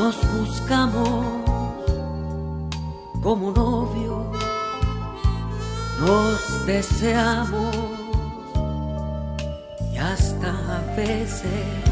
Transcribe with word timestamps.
nos 0.00 0.16
buscamos 0.32 1.24
como 3.22 3.50
novios 3.50 4.26
nos 6.00 6.66
deseamos 6.66 7.76
y 9.92 9.98
hasta 9.98 10.48
a 10.48 10.96
veces 10.96 11.90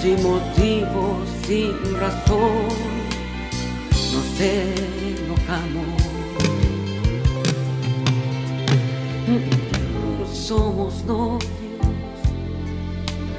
sin 0.00 0.16
motivo, 0.22 1.20
sin 1.46 1.74
razón, 2.00 2.68
nos 4.12 4.40
enojamos. 4.40 6.02
Somos 10.32 11.04
novios, 11.04 11.50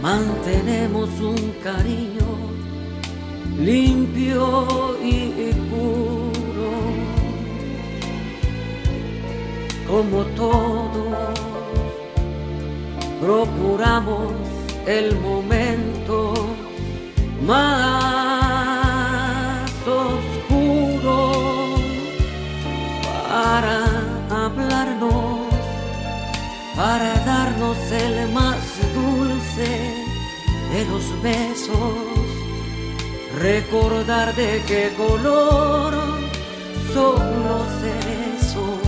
mantenemos 0.01 1.09
un 1.19 1.51
cariño 1.63 2.54
limpio 3.57 4.97
y 5.01 5.51
puro 5.69 6.25
como 9.87 10.23
todos, 10.35 11.39
procuramos 13.21 14.33
el 14.87 15.15
momento 15.19 16.33
más 17.45 17.71
oscuro 19.87 21.31
para 23.29 23.85
hablarnos, 24.45 25.47
para 26.75 27.13
darnos 27.25 27.77
el 27.91 28.31
más 28.31 28.63
dulce 28.93 29.69
de 30.73 30.85
los 30.85 31.21
besos, 31.21 32.14
recordar 33.35 34.33
de 34.35 34.63
qué 34.67 34.93
color 34.95 35.93
son 36.93 37.19
los 37.43 37.63
cerezos 37.81 38.79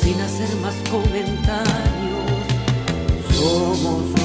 sin 0.00 0.20
hacer 0.20 0.56
más 0.62 0.74
comentarios, 0.90 1.66
somos 3.36 4.17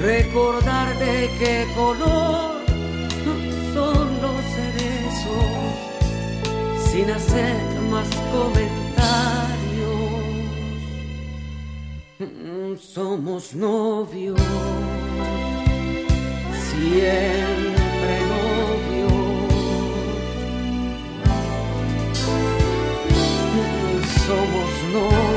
recordar 0.00 0.98
de 0.98 1.30
qué 1.38 1.66
color 1.74 2.62
son 3.74 4.20
los 4.22 4.40
cerezos, 4.54 5.74
sin 6.90 7.10
hacer 7.10 7.56
más 7.90 8.08
comentarios. 8.32 8.78
Somos 12.80 13.54
novios, 13.54 14.40
siempre 16.70 18.20
novios. 18.28 18.88
somos 24.26 24.70
novios 24.92 25.27